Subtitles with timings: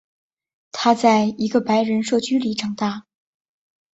[0.71, 3.03] 他在一个白人社区里长大。